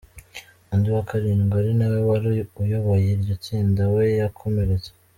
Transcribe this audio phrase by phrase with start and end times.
[0.71, 2.25] Undi wa karindwi ari nawe wari
[2.63, 4.89] uyoboye iryo tsinda we yakomeretse.